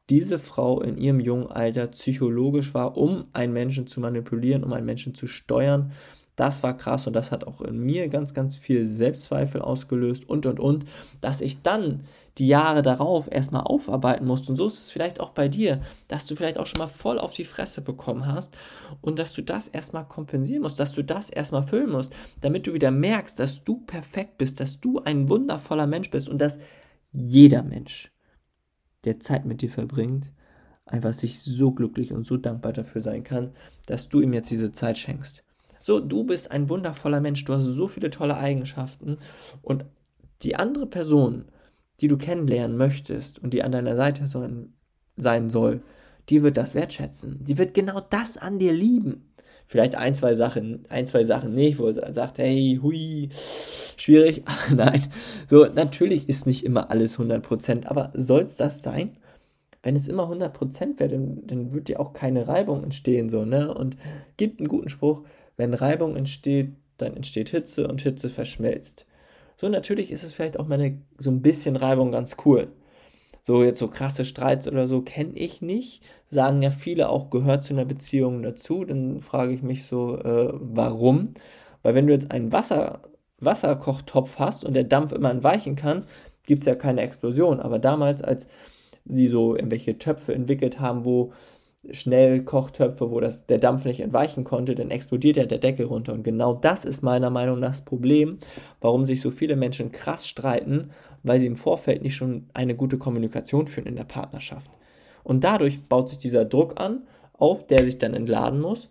diese 0.09 0.37
Frau 0.37 0.81
in 0.81 0.97
ihrem 0.97 1.19
jungen 1.19 1.47
Alter 1.47 1.87
psychologisch 1.87 2.73
war, 2.73 2.97
um 2.97 3.23
einen 3.31 3.53
Menschen 3.53 3.87
zu 3.87 4.01
manipulieren, 4.01 4.63
um 4.63 4.73
einen 4.73 4.85
Menschen 4.85 5.15
zu 5.15 5.27
steuern 5.27 5.91
das 6.35 6.63
war 6.63 6.75
krass 6.75 7.05
und 7.05 7.13
das 7.13 7.31
hat 7.31 7.45
auch 7.45 7.61
in 7.61 7.79
mir 7.79 8.09
ganz, 8.09 8.33
ganz 8.33 8.55
viel 8.55 8.85
Selbstzweifel 8.87 9.61
ausgelöst 9.61 10.27
und 10.27 10.45
und 10.45 10.59
und, 10.59 10.85
dass 11.21 11.41
ich 11.41 11.61
dann 11.61 12.03
die 12.39 12.47
Jahre 12.47 12.81
darauf 12.81 13.31
erstmal 13.31 13.63
aufarbeiten 13.63 14.25
musste. 14.25 14.51
Und 14.51 14.55
so 14.55 14.65
ist 14.65 14.79
es 14.79 14.91
vielleicht 14.91 15.19
auch 15.19 15.29
bei 15.29 15.47
dir, 15.47 15.81
dass 16.07 16.25
du 16.25 16.35
vielleicht 16.35 16.57
auch 16.57 16.65
schon 16.65 16.79
mal 16.79 16.87
voll 16.87 17.19
auf 17.19 17.33
die 17.33 17.43
Fresse 17.43 17.81
bekommen 17.81 18.25
hast 18.25 18.57
und 19.01 19.19
dass 19.19 19.33
du 19.33 19.43
das 19.43 19.67
erstmal 19.67 20.07
kompensieren 20.07 20.63
musst, 20.63 20.79
dass 20.79 20.93
du 20.93 21.03
das 21.03 21.29
erstmal 21.29 21.63
füllen 21.63 21.91
musst, 21.91 22.15
damit 22.41 22.65
du 22.65 22.73
wieder 22.73 22.89
merkst, 22.89 23.39
dass 23.39 23.63
du 23.63 23.81
perfekt 23.81 24.39
bist, 24.39 24.59
dass 24.59 24.79
du 24.79 24.99
ein 24.99 25.29
wundervoller 25.29 25.85
Mensch 25.85 26.09
bist 26.09 26.27
und 26.27 26.39
dass 26.41 26.57
jeder 27.11 27.61
Mensch, 27.61 28.11
der 29.05 29.19
Zeit 29.19 29.45
mit 29.45 29.61
dir 29.61 29.69
verbringt, 29.69 30.31
einfach 30.85 31.13
sich 31.13 31.41
so 31.41 31.71
glücklich 31.71 32.11
und 32.11 32.25
so 32.25 32.37
dankbar 32.37 32.73
dafür 32.73 33.01
sein 33.01 33.23
kann, 33.23 33.51
dass 33.85 34.09
du 34.09 34.21
ihm 34.21 34.33
jetzt 34.33 34.49
diese 34.49 34.71
Zeit 34.71 34.97
schenkst. 34.97 35.42
So, 35.83 35.99
du 35.99 36.23
bist 36.23 36.49
ein 36.49 36.69
wundervoller 36.69 37.19
Mensch, 37.19 37.43
du 37.43 37.53
hast 37.53 37.65
so 37.65 37.89
viele 37.89 38.09
tolle 38.09 38.37
Eigenschaften 38.37 39.17
und 39.61 39.83
die 40.41 40.55
andere 40.55 40.87
Person, 40.87 41.43
die 41.99 42.07
du 42.07 42.17
kennenlernen 42.17 42.77
möchtest 42.77 43.39
und 43.39 43.53
die 43.53 43.63
an 43.63 43.73
deiner 43.73 43.97
Seite 43.97 44.25
sein 45.17 45.49
soll, 45.49 45.81
die 46.29 46.41
wird 46.41 46.55
das 46.55 46.73
wertschätzen. 46.73 47.43
Die 47.43 47.57
wird 47.57 47.73
genau 47.73 47.99
das 47.99 48.37
an 48.37 48.59
dir 48.59 48.71
lieben. 48.71 49.33
Vielleicht 49.67 49.95
ein, 49.95 50.13
zwei 50.13 50.35
Sachen, 50.35 50.83
ein, 50.87 51.05
zwei 51.05 51.25
Sachen 51.25 51.53
nicht, 51.53 51.79
wo 51.79 51.87
er 51.87 52.13
sagt, 52.13 52.37
hey, 52.37 52.79
hui, 52.81 53.27
schwierig. 53.97 54.43
Nein, 54.73 55.03
so, 55.49 55.65
natürlich 55.65 56.29
ist 56.29 56.47
nicht 56.47 56.63
immer 56.63 56.91
alles 56.91 57.19
100%, 57.19 57.87
aber 57.87 58.13
soll 58.13 58.43
es 58.43 58.55
das 58.55 58.83
sein? 58.83 59.17
Wenn 59.81 59.97
es 59.97 60.07
immer 60.07 60.31
100% 60.31 60.97
wäre, 60.97 61.09
dann, 61.09 61.45
dann 61.45 61.73
wird 61.73 61.89
dir 61.89 61.99
auch 61.99 62.13
keine 62.13 62.47
Reibung 62.47 62.85
entstehen, 62.85 63.29
so, 63.29 63.43
ne? 63.43 63.73
Und 63.73 63.97
gibt 64.37 64.59
einen 64.59 64.69
guten 64.69 64.87
Spruch, 64.87 65.23
wenn 65.57 65.73
Reibung 65.73 66.15
entsteht, 66.15 66.73
dann 66.97 67.15
entsteht 67.15 67.49
Hitze 67.49 67.87
und 67.87 68.01
Hitze 68.01 68.29
verschmelzt. 68.29 69.05
So, 69.57 69.69
natürlich 69.69 70.11
ist 70.11 70.23
es 70.23 70.33
vielleicht 70.33 70.59
auch 70.59 70.67
mal 70.67 70.97
so 71.17 71.31
ein 71.31 71.41
bisschen 71.41 71.75
Reibung 71.75 72.11
ganz 72.11 72.37
cool. 72.45 72.67
So, 73.41 73.63
jetzt 73.63 73.79
so 73.79 73.89
krasse 73.89 74.25
Streits 74.25 74.67
oder 74.67 74.87
so 74.87 75.01
kenne 75.01 75.33
ich 75.35 75.61
nicht. 75.61 76.01
Sagen 76.25 76.61
ja 76.61 76.69
viele 76.69 77.09
auch, 77.09 77.29
gehört 77.29 77.63
zu 77.63 77.73
einer 77.73 77.85
Beziehung 77.85 78.41
dazu. 78.41 78.85
Dann 78.85 79.21
frage 79.21 79.53
ich 79.53 79.61
mich 79.61 79.85
so, 79.85 80.17
äh, 80.17 80.49
warum? 80.53 81.31
Weil 81.81 81.93
wenn 81.95 82.07
du 82.07 82.13
jetzt 82.13 82.31
einen 82.31 82.53
Wasser, 82.53 83.01
Wasserkochtopf 83.39 84.39
hast 84.39 84.63
und 84.63 84.73
der 84.75 84.85
Dampf 84.85 85.11
immer 85.11 85.29
entweichen 85.29 85.75
kann, 85.75 86.05
gibt 86.45 86.61
es 86.61 86.65
ja 86.65 86.75
keine 86.75 87.01
Explosion. 87.01 87.59
Aber 87.59 87.79
damals, 87.79 88.21
als 88.21 88.47
sie 89.05 89.27
so 89.27 89.55
irgendwelche 89.55 89.97
Töpfe 89.97 90.33
entwickelt 90.33 90.79
haben, 90.79 91.03
wo 91.03 91.33
Schnellkochtöpfe, 91.89 93.11
wo 93.11 93.19
das, 93.19 93.45
der 93.45 93.57
Dampf 93.57 93.85
nicht 93.85 93.99
entweichen 93.99 94.43
konnte, 94.43 94.75
dann 94.75 94.89
explodiert 94.89 95.37
ja 95.37 95.45
der 95.45 95.57
Deckel 95.57 95.85
runter. 95.85 96.13
Und 96.13 96.23
genau 96.23 96.53
das 96.53 96.85
ist 96.85 97.01
meiner 97.01 97.29
Meinung 97.29 97.59
nach 97.59 97.69
das 97.69 97.83
Problem, 97.83 98.37
warum 98.79 99.05
sich 99.05 99.19
so 99.19 99.31
viele 99.31 99.55
Menschen 99.55 99.91
krass 99.91 100.27
streiten, 100.27 100.91
weil 101.23 101.39
sie 101.39 101.47
im 101.47 101.55
Vorfeld 101.55 102.01
nicht 102.01 102.15
schon 102.15 102.49
eine 102.53 102.75
gute 102.75 102.97
Kommunikation 102.97 103.67
führen 103.67 103.87
in 103.87 103.95
der 103.95 104.05
Partnerschaft. 104.05 104.71
Und 105.23 105.43
dadurch 105.43 105.83
baut 105.83 106.09
sich 106.09 106.17
dieser 106.17 106.45
Druck 106.45 106.79
an, 106.79 107.07
auf, 107.33 107.67
der 107.67 107.83
sich 107.83 107.97
dann 107.97 108.13
entladen 108.13 108.61
muss. 108.61 108.89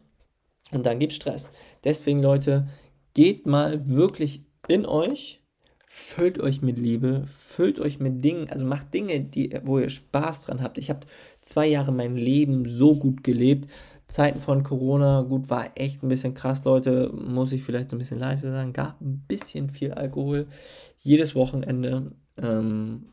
Und 0.71 0.85
dann 0.87 0.99
gibt 0.99 1.13
Stress. 1.13 1.51
Deswegen, 1.85 2.23
Leute, 2.23 2.67
geht 3.15 3.47
mal 3.47 3.89
wirklich 3.89 4.45
in 4.69 4.87
euch, 4.87 5.43
füllt 5.87 6.41
euch 6.41 6.63
mit 6.63 6.79
Liebe, 6.79 7.25
füllt 7.27 7.79
euch 7.79 8.01
mit 8.01 8.25
Dingen, 8.25 8.49
also 8.49 8.65
macht 8.65 8.95
Dinge, 8.95 9.21
die, 9.21 9.59
wo 9.65 9.79
ihr 9.79 9.91
Spaß 9.91 10.47
dran 10.47 10.63
habt. 10.63 10.79
Ich 10.79 10.89
habe 10.89 11.07
zwei 11.43 11.67
Jahre 11.67 11.93
mein 11.93 12.17
Leben 12.17 12.67
so 12.67 12.95
gut 12.99 13.23
gelebt. 13.23 13.71
Zeiten 14.07 14.41
von 14.41 14.63
Corona, 14.63 15.23
gut, 15.23 15.51
war 15.51 15.71
echt 15.75 16.03
ein 16.03 16.09
bisschen 16.09 16.35
krass, 16.35 16.65
Leute, 16.65 17.13
muss 17.15 17.53
ich 17.53 17.63
vielleicht 17.63 17.91
so 17.91 17.97
ein 17.97 17.99
bisschen 17.99 18.19
leichter 18.19 18.53
sagen, 18.53 18.73
gab 18.73 19.01
ein 19.01 19.25
bisschen 19.27 19.71
viel 19.71 19.93
Alkohol. 19.93 20.47
Jedes 20.99 21.35
Wochenende. 21.35 22.13
Ähm, 22.37 23.07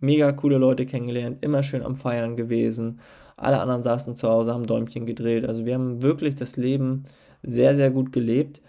mega 0.00 0.32
coole 0.32 0.58
Leute 0.58 0.86
kennengelernt, 0.86 1.44
immer 1.44 1.62
schön 1.62 1.82
am 1.82 1.96
Feiern 1.96 2.36
gewesen. 2.36 3.00
Alle 3.36 3.60
anderen 3.60 3.82
saßen 3.82 4.14
zu 4.14 4.28
Hause, 4.28 4.54
haben 4.54 4.66
Däumchen 4.66 5.06
gedreht. 5.06 5.46
Also 5.46 5.64
wir 5.66 5.74
haben 5.74 6.02
wirklich 6.02 6.34
das 6.36 6.56
Leben 6.56 7.04
sehr, 7.42 7.74
sehr 7.74 7.90
gut 7.90 8.12
gelebt. 8.12 8.62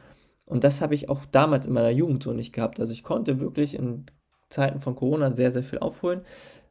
Und 0.45 0.63
das 0.63 0.81
habe 0.81 0.95
ich 0.95 1.09
auch 1.09 1.25
damals 1.25 1.67
in 1.67 1.73
meiner 1.73 1.89
Jugend 1.89 2.23
so 2.23 2.33
nicht 2.33 2.53
gehabt. 2.53 2.79
Also 2.79 2.93
ich 2.93 3.03
konnte 3.03 3.39
wirklich 3.39 3.77
in 3.77 4.05
Zeiten 4.49 4.79
von 4.79 4.95
Corona 4.95 5.31
sehr, 5.31 5.51
sehr 5.51 5.63
viel 5.63 5.79
aufholen. 5.79 6.21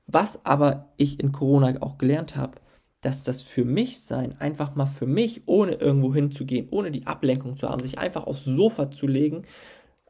Was 0.06 0.44
aber 0.44 0.92
ich 0.96 1.20
in 1.20 1.32
Corona 1.32 1.80
auch 1.82 1.98
gelernt 1.98 2.36
habe, 2.36 2.60
dass 3.00 3.20
das 3.20 3.42
für 3.42 3.64
mich 3.64 4.00
sein, 4.00 4.34
einfach 4.38 4.74
mal 4.74 4.86
für 4.86 5.06
mich, 5.06 5.42
ohne 5.46 5.72
irgendwo 5.72 6.14
hinzugehen, 6.14 6.68
ohne 6.70 6.90
die 6.90 7.06
Ablenkung 7.06 7.56
zu 7.56 7.68
haben, 7.68 7.82
sich 7.82 7.98
einfach 7.98 8.26
aufs 8.26 8.44
Sofa 8.44 8.90
zu 8.90 9.06
legen, 9.06 9.44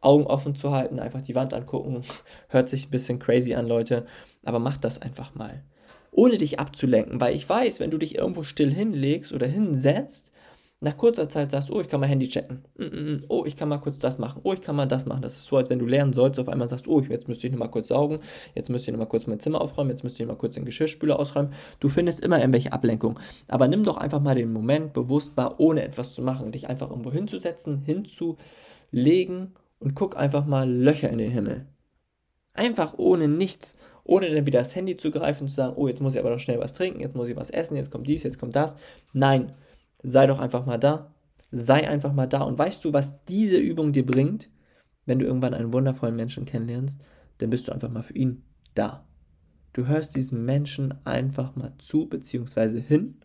Augen 0.01 0.27
offen 0.27 0.55
zu 0.55 0.71
halten, 0.71 1.01
einfach 1.01 1.23
die 1.23 1.35
Wand 1.35 1.55
angucken, 1.55 2.03
hört 2.49 2.69
sich 2.69 2.87
ein 2.87 2.91
bisschen 2.91 3.19
crazy 3.19 3.55
an, 3.55 3.67
Leute, 3.67 4.07
aber 4.45 4.59
mach 4.59 4.77
das 4.77 5.03
einfach 5.03 5.35
mal. 5.35 5.65
Ohne 6.13 6.39
dich 6.39 6.61
abzulenken, 6.61 7.21
weil 7.21 7.35
ich 7.35 7.49
weiß, 7.49 7.81
wenn 7.81 7.91
du 7.91 7.99
dich 7.99 8.17
irgendwo 8.17 8.45
still 8.45 8.73
hinlegst 8.73 9.33
oder 9.33 9.49
hinsetzt, 9.49 10.31
nach 10.85 10.99
kurzer 10.99 11.29
Zeit 11.29 11.51
sagst, 11.51 11.71
oh, 11.71 11.81
ich 11.81 11.89
kann 11.89 11.99
mal 11.99 12.07
Handy 12.07 12.29
checken. 12.29 12.63
Oh, 13.29 13.45
ich 13.47 13.57
kann 13.57 13.71
mal 13.71 13.79
kurz 13.79 13.99
das 13.99 14.19
machen. 14.19 14.41
Oh, 14.45 14.53
ich 14.53 14.61
kann 14.61 14.77
mal 14.77 14.87
das 14.87 15.07
machen. 15.07 15.23
Das 15.23 15.35
ist 15.35 15.47
so, 15.47 15.57
als 15.57 15.71
wenn 15.71 15.79
du 15.79 15.87
lernen 15.87 16.13
sollst, 16.13 16.39
auf 16.39 16.49
einmal 16.49 16.69
sagst, 16.69 16.87
oh, 16.87 17.01
jetzt 17.01 17.27
müsste 17.27 17.47
ich 17.47 17.53
noch 17.53 17.59
mal 17.59 17.69
kurz 17.69 17.89
saugen. 17.89 18.19
Jetzt 18.55 18.69
müsste 18.69 18.91
ich 18.91 18.93
noch 18.93 18.99
mal 18.99 19.09
kurz 19.09 19.27
mein 19.27 19.41
Zimmer 19.41 19.63
aufräumen. 19.63 19.91
Jetzt 19.91 20.05
müsste 20.05 20.23
ich 20.23 20.29
noch 20.29 20.35
mal 20.35 20.39
kurz 20.39 20.55
den 20.55 20.67
Geschirrspüler 20.67 21.19
ausräumen. 21.19 21.53
Du 21.81 21.89
findest 21.89 22.21
immer 22.21 22.39
irgendwelche 22.39 22.73
Ablenkungen. 22.73 23.19
Aber 23.49 23.67
nimm 23.67 23.83
doch 23.83 23.97
einfach 23.97 24.21
mal 24.21 24.35
den 24.35 24.53
Moment 24.53 24.93
bewusst 24.93 25.37
wahr, 25.37 25.59
ohne 25.59 25.83
etwas 25.83 26.15
zu 26.15 26.21
machen. 26.21 26.53
Dich 26.53 26.69
einfach 26.69 26.91
irgendwo 26.91 27.11
hinzusetzen, 27.11 27.83
hinzulegen 27.83 29.55
und 29.79 29.95
guck 29.95 30.19
einfach 30.19 30.45
mal 30.45 30.71
Löcher 30.71 31.09
in 31.09 31.19
den 31.19 31.31
Himmel. 31.31 31.67
Einfach 32.53 32.99
ohne 32.99 33.27
nichts, 33.27 33.77
ohne 34.05 34.31
dann 34.31 34.47
wieder 34.47 34.59
das 34.61 34.77
Handy 34.77 34.97
zu 34.99 35.11
greifen 35.11 35.45
und 35.45 35.49
zu 35.49 35.57
sagen, 35.57 35.75
oh, 35.77 35.89
jetzt 35.89 36.01
muss 36.01 36.15
ich 36.15 36.21
aber 36.21 36.31
noch 36.31 36.39
schnell 36.39 36.61
was 36.61 36.75
trinken, 36.75 37.01
jetzt 37.01 37.17
muss 37.17 37.29
ich 37.29 37.37
was 37.37 37.51
essen, 37.51 37.77
jetzt 37.77 37.91
kommt 37.91 38.07
dies, 38.07 38.23
jetzt 38.23 38.39
kommt 38.39 38.55
das. 38.55 38.77
Nein, 39.13 39.53
sei 40.05 40.27
doch 40.27 40.39
einfach 40.39 40.67
mal 40.67 40.79
da. 40.79 41.13
Sei 41.51 41.89
einfach 41.89 42.13
mal 42.13 42.27
da. 42.27 42.43
Und 42.43 42.59
weißt 42.59 42.85
du, 42.85 42.93
was 42.93 43.25
diese 43.25 43.57
Übung 43.57 43.93
dir 43.93 44.07
bringt? 44.07 44.51
Wenn 45.07 45.19
du 45.19 45.27
irgendwann 45.27 45.55
einen 45.55 45.73
wundervollen 45.73 46.15
Menschen 46.15 46.45
kennenlernst, 46.45 47.01
dann 47.39 47.51
bist 47.51 47.67
du 47.67 47.73
einfach 47.73 47.91
mal 47.91 48.03
für 48.03 48.15
ihn 48.15 48.45
da. 48.75 49.07
Du 49.73 49.87
hörst 49.87 50.15
diesem 50.15 50.45
Menschen 50.45 50.95
einfach 51.05 51.57
mal 51.57 51.73
zu, 51.79 52.09
beziehungsweise 52.09 52.79
hin, 52.79 53.17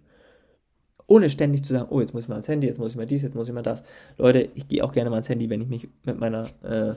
ohne 1.05 1.29
ständig 1.29 1.63
zu 1.63 1.73
sagen, 1.73 1.89
oh, 1.89 2.01
jetzt 2.01 2.13
muss 2.13 2.23
ich 2.23 2.29
mal 2.29 2.35
ans 2.35 2.47
Handy, 2.47 2.67
jetzt 2.67 2.79
muss 2.79 2.91
ich 2.91 2.97
mal 2.97 3.05
dies, 3.05 3.21
jetzt 3.21 3.35
muss 3.35 3.47
ich 3.47 3.53
mal 3.53 3.61
das. 3.61 3.83
Leute, 4.17 4.49
ich 4.55 4.67
gehe 4.67 4.83
auch 4.83 4.91
gerne 4.91 5.09
mal 5.09 5.17
ans 5.17 5.29
Handy, 5.29 5.49
wenn 5.49 5.61
ich 5.61 5.67
mich 5.67 5.89
mit 6.03 6.19
meiner 6.19 6.47
äh, 6.63 6.95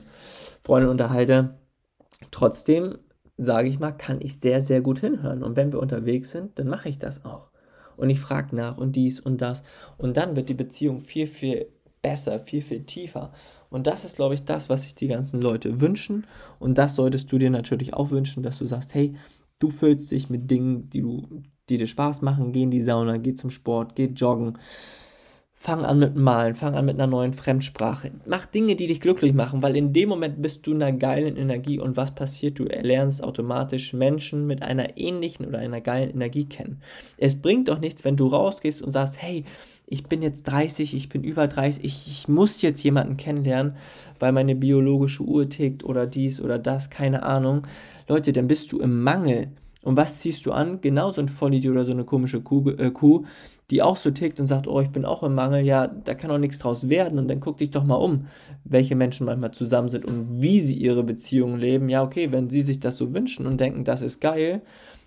Freundin 0.61 0.91
unterhalte. 0.91 1.59
Trotzdem, 2.31 2.99
sage 3.37 3.69
ich 3.69 3.79
mal, 3.79 3.93
kann 3.93 4.21
ich 4.21 4.39
sehr, 4.41 4.63
sehr 4.63 4.81
gut 4.81 5.01
hinhören. 5.01 5.43
Und 5.43 5.57
wenn 5.57 5.73
wir 5.73 5.81
unterwegs 5.81 6.31
sind, 6.31 6.59
dann 6.59 6.69
mache 6.69 6.89
ich 6.89 6.99
das 6.99 7.25
auch 7.25 7.52
und 8.03 8.11
ich 8.11 8.19
frage 8.19 8.57
nach 8.57 8.79
und 8.79 8.97
dies 8.97 9.21
und 9.21 9.41
das. 9.41 9.63
Und 9.97 10.17
dann 10.17 10.35
wird 10.35 10.49
die 10.49 10.55
Beziehung 10.55 10.99
viel, 10.99 11.29
viel 11.29 11.69
besser, 12.03 12.41
viel, 12.41 12.61
viel 12.61 12.83
tiefer. 12.83 13.33
Und 13.71 13.87
das 13.87 14.05
ist, 14.05 14.17
glaube 14.17 14.35
ich, 14.35 14.45
das, 14.45 14.69
was 14.69 14.83
sich 14.83 14.97
die 14.97 15.07
ganzen 15.07 15.41
Leute 15.41 15.81
wünschen. 15.81 16.27
Und 16.59 16.79
das 16.79 16.97
solltest 16.97 17.31
du 17.31 17.39
dir 17.39 17.51
natürlich 17.51 17.95
auch 17.95 18.11
wünschen, 18.11 18.43
dass 18.43 18.59
du 18.59 18.67
sagst, 18.67 18.93
hey, 18.95 19.15
du 19.61 19.71
füllst 19.71 20.11
dich 20.11 20.29
mit 20.31 20.51
Dingen, 20.51 20.91
die, 20.91 21.01
du, 21.01 21.45
die 21.69 21.77
dir 21.77 21.87
Spaß 21.87 22.23
machen. 22.23 22.51
Geh 22.51 22.63
in 22.63 22.73
die 22.73 22.83
Sauna, 22.83 23.19
geh 23.19 23.35
zum 23.35 23.51
Sport, 23.51 23.95
geh 23.95 24.07
joggen 24.07 24.59
Fang 25.63 25.85
an 25.85 26.01
mit 26.01 26.17
Malen, 26.17 26.57
fang 26.57 26.75
an 26.75 26.87
mit 26.87 26.97
einer 26.97 27.07
neuen 27.07 27.35
Fremdsprache. 27.35 28.11
Mach 28.27 28.47
Dinge, 28.47 28.75
die 28.75 28.89
dich 28.89 29.01
glücklich 29.01 29.33
machen, 29.33 29.63
weil 29.63 29.77
in 29.77 29.93
dem 29.93 30.09
Moment 30.09 30.43
bist 30.43 30.67
du 30.67 30.73
in 30.73 30.83
einer 30.83 30.99
geilen 30.99 31.37
Energie 31.37 31.79
und 31.79 31.97
was 31.97 32.17
passiert? 32.17 32.59
Du 32.59 32.65
erlernst 32.65 33.23
automatisch 33.23 33.93
Menschen 33.93 34.49
mit 34.49 34.65
einer 34.65 34.99
ähnlichen 34.99 35.47
oder 35.47 35.61
einer 35.61 35.81
geilen 35.81 36.11
Energie 36.11 36.47
kennen. 36.47 36.83
Es 37.17 37.41
bringt 37.41 37.69
doch 37.69 37.79
nichts, 37.79 38.05
wenn 38.05 38.17
du 38.17 38.27
rausgehst 38.27 38.83
und 38.83 38.91
sagst, 38.91 39.23
hey, 39.23 39.45
ich 39.87 40.03
bin 40.03 40.21
jetzt 40.21 40.43
30, 40.51 40.97
ich 40.97 41.09
bin 41.09 41.23
über 41.23 41.47
30, 41.47 41.85
ich, 41.85 42.09
ich 42.09 42.27
muss 42.27 42.61
jetzt 42.61 42.83
jemanden 42.83 43.17
kennenlernen, 43.17 43.77
weil 44.19 44.33
meine 44.33 44.57
biologische 44.57 45.23
Uhr 45.23 45.49
tickt 45.49 45.85
oder 45.85 46.09
dies 46.09 46.41
oder 46.41 46.59
das, 46.59 46.91
keine 46.91 47.23
Ahnung. 47.23 47.69
Leute, 48.09 48.33
dann 48.33 48.49
bist 48.49 48.73
du 48.73 48.81
im 48.81 49.05
Mangel. 49.05 49.53
Und 49.83 49.97
was 49.97 50.21
ziehst 50.21 50.47
du 50.47 50.53
an? 50.53 50.81
Genauso 50.81 51.21
ein 51.21 51.29
Vollidiot 51.29 51.73
oder 51.73 51.85
so 51.85 51.93
eine 51.93 52.05
komische 52.05 52.41
Kuh, 52.41 52.69
äh, 52.71 52.91
Kuh, 52.91 53.25
die 53.73 53.83
auch 53.83 53.97
so 53.97 54.11
tickt 54.11 54.39
und 54.39 54.47
sagt, 54.47 54.69
oh, 54.69 54.81
ich 54.83 54.91
bin 54.91 55.07
auch 55.07 55.23
im 55.23 55.35
Mangel, 55.35 55.65
ja, 55.65 55.87
da 55.87 56.13
kann 56.13 56.31
auch 56.31 56.37
nichts 56.37 56.59
draus 56.59 56.91
werden. 56.91 57.19
Und 57.19 57.27
dann 57.29 57.41
guck 57.41 57.57
dich 57.57 57.71
doch 57.71 57.85
mal 57.85 57.95
um, 57.95 58.27
welche 58.65 58.95
Menschen 58.95 59.25
manchmal 59.25 59.53
zusammen 59.53 59.89
sind 59.89 60.05
und 60.05 60.43
wie 60.43 60.61
sie 60.61 60.77
ihre 60.77 61.03
Beziehungen 61.03 61.59
leben. 61.59 61.89
Ja, 61.89 62.03
okay, 62.03 62.31
wenn 62.33 62.51
sie 62.51 62.61
sich 62.61 62.81
das 62.81 62.99
so 62.99 63.15
wünschen 63.15 63.47
und 63.47 63.59
denken, 63.59 63.85
das 63.85 64.03
ist 64.03 64.21
geil, 64.21 64.61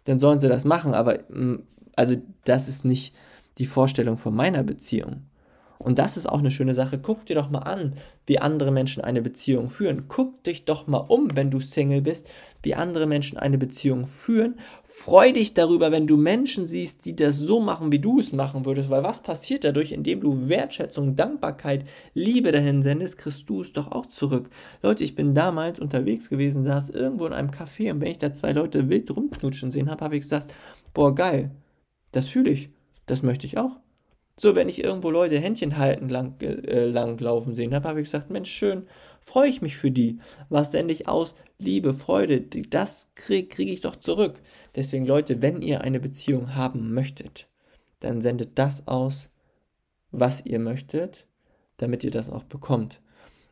dann 0.05 0.17
sollen 0.17 0.39
sie 0.39 0.49
das 0.49 0.65
machen. 0.65 0.95
Aber 0.95 1.19
mm, 1.29 1.59
also 1.95 2.15
das 2.43 2.67
ist 2.67 2.85
nicht 2.85 3.15
die 3.59 3.67
Vorstellung 3.67 4.17
von 4.17 4.35
meiner 4.35 4.63
Beziehung. 4.63 5.21
Und 5.77 5.99
das 5.99 6.17
ist 6.17 6.27
auch 6.27 6.39
eine 6.39 6.51
schöne 6.51 6.73
Sache. 6.73 6.99
Guck 6.99 7.25
dir 7.25 7.35
doch 7.35 7.49
mal 7.49 7.59
an, 7.59 7.93
wie 8.25 8.39
andere 8.39 8.71
Menschen 8.71 9.03
eine 9.03 9.21
Beziehung 9.21 9.69
führen. 9.69 10.05
Guck 10.07 10.43
dich 10.43 10.65
doch 10.65 10.87
mal 10.87 10.97
um, 10.97 11.35
wenn 11.35 11.51
du 11.51 11.59
Single 11.59 12.01
bist, 12.01 12.27
wie 12.63 12.75
andere 12.75 13.07
Menschen 13.07 13.37
eine 13.37 13.57
Beziehung 13.57 14.07
führen. 14.07 14.55
Freu 14.83 15.31
dich 15.31 15.53
darüber, 15.53 15.91
wenn 15.91 16.07
du 16.07 16.17
Menschen 16.17 16.65
siehst, 16.65 17.05
die 17.05 17.15
das 17.15 17.37
so 17.37 17.59
machen, 17.59 17.91
wie 17.91 17.99
du 17.99 18.19
es 18.19 18.31
machen 18.31 18.65
würdest. 18.65 18.89
Weil 18.89 19.03
was 19.03 19.21
passiert 19.21 19.63
dadurch, 19.63 19.91
indem 19.91 20.21
du 20.21 20.47
Wertschätzung, 20.47 21.15
Dankbarkeit, 21.15 21.85
Liebe 22.13 22.51
dahin 22.51 22.81
sendest, 22.81 23.17
kriegst 23.17 23.49
du 23.49 23.61
es 23.61 23.73
doch 23.73 23.91
auch 23.91 24.05
zurück. 24.05 24.49
Leute, 24.81 25.03
ich 25.03 25.15
bin 25.15 25.35
damals 25.35 25.79
unterwegs 25.79 26.29
gewesen, 26.29 26.63
saß 26.63 26.89
irgendwo 26.89 27.25
in 27.27 27.33
einem 27.33 27.51
Café 27.51 27.91
und 27.91 28.01
wenn 28.01 28.11
ich 28.11 28.17
da 28.17 28.33
zwei 28.33 28.53
Leute 28.53 28.89
wild 28.89 29.15
rumknutschen 29.15 29.71
sehen 29.71 29.89
habe, 29.89 30.03
habe 30.03 30.15
ich 30.15 30.21
gesagt, 30.21 30.55
boah, 30.93 31.13
geil, 31.13 31.51
das 32.11 32.29
fühle 32.29 32.49
ich, 32.49 32.69
das 33.05 33.21
möchte 33.21 33.45
ich 33.45 33.57
auch. 33.57 33.77
So, 34.37 34.53
wenn 34.55 34.67
ich 34.67 34.83
irgendwo 34.83 35.09
Leute 35.11 35.39
Händchen 35.39 35.77
halten 35.77 36.09
lang, 36.09 36.41
äh, 36.41 36.85
lang 36.85 37.17
laufen 37.19 37.55
sehen 37.55 37.73
habe, 37.73 37.87
habe 37.87 38.01
ich 38.01 38.05
gesagt, 38.05 38.29
Mensch, 38.29 38.51
schön, 38.51 38.85
freue 39.21 39.49
ich 39.49 39.61
mich 39.61 39.77
für 39.77 39.91
die. 39.91 40.19
Was 40.49 40.73
sende 40.73 40.93
ich 40.93 41.07
aus? 41.07 41.35
Liebe, 41.57 41.93
Freude, 41.93 42.41
das 42.41 43.13
kriege 43.15 43.47
krieg 43.47 43.69
ich 43.69 43.79
doch 43.81 43.95
zurück. 43.95 44.41
Deswegen, 44.75 45.05
Leute, 45.05 45.41
wenn 45.41 45.61
ihr 45.61 45.81
eine 45.81 46.01
Beziehung 46.01 46.53
haben 46.53 46.93
möchtet, 46.93 47.47
dann 48.01 48.21
sendet 48.21 48.59
das 48.59 48.87
aus, 48.89 49.29
was 50.11 50.45
ihr 50.45 50.59
möchtet, 50.59 51.27
damit 51.77 52.03
ihr 52.03 52.11
das 52.11 52.29
auch 52.29 52.43
bekommt. 52.43 53.01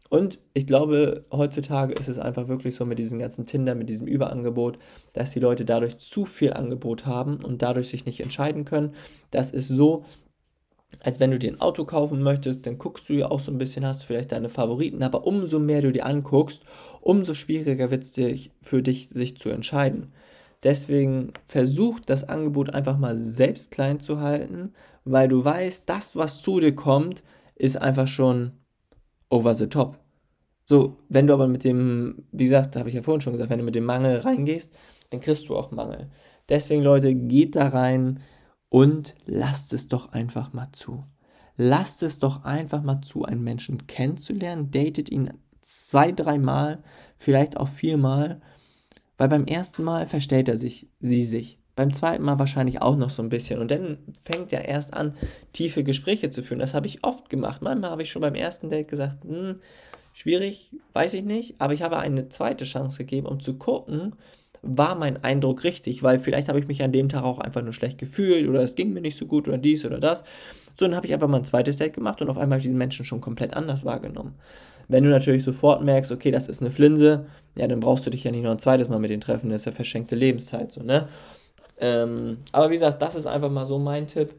Und 0.10 0.40
ich 0.54 0.68
glaube, 0.68 1.26
heutzutage 1.32 1.94
ist 1.94 2.08
es 2.08 2.20
einfach 2.20 2.48
wirklich 2.48 2.76
so 2.76 2.86
mit 2.86 3.00
diesem 3.00 3.18
ganzen 3.18 3.48
Tinder, 3.48 3.74
mit 3.74 3.90
diesem 3.90 4.06
Überangebot, 4.06 4.78
dass 5.14 5.32
die 5.32 5.40
Leute 5.40 5.66
dadurch 5.66 5.98
zu 5.98 6.26
viel 6.26 6.54
Angebot 6.54 7.08
haben 7.08 7.44
und 7.44 7.64
dadurch 7.64 7.90
sich 7.90 8.06
nicht 8.06 8.20
entscheiden 8.20 8.64
können. 8.64 8.94
Das 9.32 9.50
ist 9.50 9.70
so, 9.70 10.06
als 11.00 11.20
wenn 11.20 11.32
du 11.32 11.40
dir 11.40 11.52
ein 11.52 11.62
Auto 11.62 11.86
kaufen 11.86 12.22
möchtest, 12.22 12.66
dann 12.66 12.78
guckst 12.78 13.10
du 13.10 13.14
ja 13.14 13.30
auch 13.30 13.40
so 13.40 13.52
ein 13.52 13.58
bisschen, 13.58 13.86
hast 13.86 14.04
vielleicht 14.04 14.32
deine 14.32 14.50
Favoriten, 14.50 15.04
aber 15.04 15.26
umso 15.28 15.60
mehr 15.60 15.82
du 15.82 15.92
dir 15.92 16.06
anguckst, 16.06 16.64
umso 17.02 17.34
schwieriger 17.34 17.92
wird 17.92 18.04
es 18.04 18.50
für 18.62 18.82
dich, 18.82 19.10
sich 19.10 19.38
zu 19.38 19.50
entscheiden. 19.50 20.14
Deswegen 20.64 21.34
versuch 21.46 22.00
das 22.00 22.28
Angebot 22.28 22.74
einfach 22.74 22.98
mal 22.98 23.18
selbst 23.18 23.72
klein 23.72 24.00
zu 24.00 24.22
halten, 24.22 24.74
weil 25.04 25.28
du 25.28 25.44
weißt, 25.44 25.84
das, 25.90 26.16
was 26.16 26.42
zu 26.42 26.60
dir 26.60 26.74
kommt, 26.74 27.24
ist 27.56 27.76
einfach 27.76 28.08
schon 28.08 28.54
over 29.30 29.54
the 29.56 29.68
top. 29.68 30.00
So, 30.66 30.96
wenn 31.10 31.28
du 31.28 31.34
aber 31.34 31.48
mit 31.48 31.66
dem, 31.66 32.24
wie 32.32 32.46
gesagt, 32.46 32.78
habe 32.78 32.88
ich 32.88 32.96
ja 32.96 33.02
vorhin 33.02 33.20
schon 33.20 33.34
gesagt, 33.34 33.50
wenn 33.50 33.60
du 33.60 33.66
mit 33.66 33.76
dem 33.76 33.84
Mangel 33.84 34.20
reingehst, 34.20 34.74
dann 35.10 35.20
kriegst 35.20 35.50
du 35.50 35.56
auch 35.58 35.72
Mangel. 35.72 36.10
Deswegen, 36.48 36.84
Leute, 36.84 37.14
geht 37.14 37.56
da 37.58 37.68
rein, 37.68 38.20
und 38.74 39.14
lasst 39.28 39.72
es 39.72 39.88
doch 39.88 40.14
einfach 40.14 40.52
mal 40.52 40.72
zu. 40.72 41.04
Lasst 41.58 42.02
es 42.02 42.18
doch 42.18 42.44
einfach 42.44 42.82
mal 42.82 43.02
zu, 43.02 43.24
einen 43.24 43.44
Menschen 43.44 43.86
kennenzulernen. 43.86 44.72
Datet 44.72 45.12
ihn 45.12 45.32
zwei, 45.62 46.12
dreimal, 46.12 46.82
vielleicht 47.20 47.58
auch 47.58 47.68
viermal. 47.68 48.42
Weil 49.16 49.30
beim 49.30 49.46
ersten 49.46 49.84
Mal 49.84 50.08
verstellt 50.08 50.50
er 50.50 50.58
sich, 50.58 50.88
sie 51.00 51.24
sich. 51.24 51.60
Beim 51.76 51.94
zweiten 51.94 52.24
Mal 52.24 52.40
wahrscheinlich 52.40 52.82
auch 52.82 52.96
noch 52.96 53.12
so 53.12 53.22
ein 53.22 53.30
bisschen. 53.30 53.60
Und 53.60 53.70
dann 53.70 54.00
fängt 54.24 54.52
er 54.52 54.66
erst 54.66 54.96
an, 54.96 55.14
tiefe 55.54 55.84
Gespräche 55.84 56.32
zu 56.32 56.42
führen. 56.42 56.58
Das 56.58 56.74
habe 56.74 56.88
ich 56.88 57.04
oft 57.04 57.30
gemacht. 57.30 57.62
Manchmal 57.62 57.92
habe 57.92 58.02
ich 58.02 58.10
schon 58.10 58.24
beim 58.24 58.34
ersten 58.34 58.72
Date 58.72 58.88
gesagt, 58.88 59.24
hm, 59.24 59.60
schwierig, 60.14 60.72
weiß 60.94 61.14
ich 61.14 61.24
nicht. 61.24 61.62
Aber 61.62 61.74
ich 61.74 61.84
habe 61.84 62.00
eine 62.00 62.28
zweite 62.30 62.66
Chance 62.66 62.98
gegeben, 62.98 63.28
um 63.28 63.40
zu 63.40 63.54
gucken, 63.60 64.16
war 64.64 64.96
mein 64.96 65.24
Eindruck 65.24 65.64
richtig, 65.66 66.04
weil 66.04 66.20
vielleicht 66.20 66.48
habe 66.48 66.58
ich 66.58 66.68
mich 66.68 66.82
an 66.82 66.94
dem 66.94 67.10
Tag 67.10 67.24
auch 67.24 67.40
einfach 67.40 67.62
nur 67.62 67.74
schlecht 67.74 67.98
gefühlt 67.98 68.48
oder 68.48 68.62
es 68.64 68.76
ging 68.76 68.94
mir 68.94 69.02
nicht 69.02 69.18
so 69.18 69.26
gut 69.28 69.48
oder 69.48 69.58
dies 69.58 69.86
oder 69.86 70.00
das. 70.00 70.24
So, 70.80 70.86
dann 70.86 70.96
habe 70.96 71.06
ich 71.06 71.14
einfach 71.14 71.28
mal 71.28 71.38
ein 71.38 71.44
zweites 71.44 71.78
Date 71.78 71.94
gemacht 71.94 72.22
und 72.22 72.30
auf 72.30 72.38
einmal 72.38 72.56
habe 72.56 72.60
ich 72.60 72.64
diesen 72.64 72.78
Menschen 72.78 73.06
schon 73.06 73.22
komplett 73.22 73.54
anders 73.54 73.86
wahrgenommen. 73.86 74.36
Wenn 74.88 75.04
du 75.04 75.10
natürlich 75.10 75.44
sofort 75.44 75.84
merkst, 75.84 76.12
okay, 76.12 76.32
das 76.32 76.50
ist 76.50 76.62
eine 76.62 76.72
Flinse, 76.72 77.28
ja, 77.56 77.68
dann 77.68 77.80
brauchst 77.82 78.06
du 78.06 78.10
dich 78.10 78.24
ja 78.24 78.32
nicht 78.32 78.44
noch 78.44 78.52
ein 78.52 78.60
zweites 78.60 78.90
Mal 78.90 79.00
mit 79.00 79.12
denen 79.12 79.22
treffen, 79.22 79.50
das 79.50 79.62
ist 79.62 79.66
ja 79.66 79.72
verschenkte 79.74 80.16
Lebenszeit, 80.16 80.72
so, 80.72 80.82
ne? 80.82 81.08
Ähm, 81.78 82.38
aber 82.52 82.70
wie 82.70 82.76
gesagt, 82.76 83.02
das 83.02 83.16
ist 83.16 83.26
einfach 83.26 83.50
mal 83.52 83.66
so 83.66 83.80
mein 83.80 84.08
Tipp, 84.08 84.36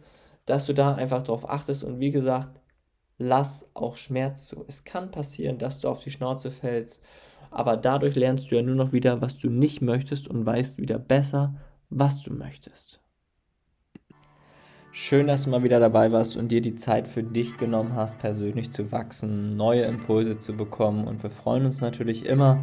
dass 0.47 0.67
du 0.67 0.73
da 0.73 0.95
einfach 0.95 1.23
drauf 1.23 1.49
achtest 1.49 1.85
und 1.85 2.01
wie 2.01 2.11
gesagt, 2.11 2.61
lass 3.19 3.71
auch 3.75 3.97
Schmerz 3.97 4.47
zu. 4.47 4.65
Es 4.69 4.85
kann 4.85 5.11
passieren, 5.11 5.59
dass 5.59 5.81
du 5.81 5.89
auf 5.89 6.03
die 6.03 6.11
Schnauze 6.11 6.51
fällst, 6.51 7.03
aber 7.55 7.77
dadurch 7.77 8.17
lernst 8.17 8.51
du 8.51 8.57
ja 8.57 8.63
nur 8.63 8.75
noch 8.75 8.93
wieder, 8.93 9.21
was 9.21 9.39
du 9.39 9.51
nicht 9.51 9.81
möchtest 9.81 10.29
und 10.29 10.45
weißt 10.45 10.79
wieder 10.79 10.99
besser, 10.99 11.55
was 11.91 12.23
du 12.23 12.33
möchtest. 12.33 13.01
Schön, 14.97 15.27
dass 15.27 15.43
du 15.43 15.51
mal 15.51 15.65
wieder 15.65 15.81
dabei 15.81 16.13
warst 16.13 16.37
und 16.37 16.53
dir 16.53 16.61
die 16.61 16.77
Zeit 16.77 17.09
für 17.09 17.25
dich 17.25 17.57
genommen 17.57 17.95
hast, 17.95 18.21
persönlich 18.21 18.71
zu 18.71 18.93
wachsen, 18.93 19.57
neue 19.57 19.83
Impulse 19.83 20.39
zu 20.39 20.57
bekommen. 20.57 21.09
Und 21.09 21.21
wir 21.23 21.31
freuen 21.31 21.67
uns 21.67 21.81
natürlich 21.81 22.27
immer, 22.27 22.63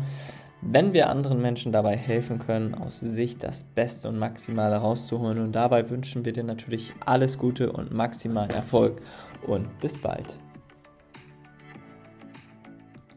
wenn 0.61 0.93
wir 0.93 1.09
anderen 1.09 1.41
Menschen 1.41 1.73
dabei 1.73 1.97
helfen 1.97 2.39
können, 2.39 2.73
aus 2.73 3.01
sich 3.01 3.37
das 3.37 3.65
Beste 3.65 4.07
und 4.07 4.17
Maximale 4.17 4.77
rauszuholen. 4.77 5.39
Und 5.39 5.51
dabei 5.51 5.89
wünschen 5.89 6.23
wir 6.23 6.31
dir 6.31 6.45
natürlich 6.45 6.93
alles 7.05 7.37
Gute 7.37 7.73
und 7.73 7.91
maximalen 7.91 8.51
Erfolg. 8.51 9.01
Und 9.45 9.79
bis 9.79 9.99
bald. 9.99 10.39